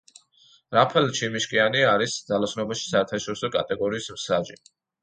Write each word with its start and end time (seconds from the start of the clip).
რაფაელ 0.75 1.11
ჩიმიშკიანი 1.19 1.85
არის 1.91 2.17
ძალოსნობაში 2.33 2.89
საერთაშორისო 2.95 3.55
კატეგორიის 3.59 4.15
მსაჯი. 4.19 4.63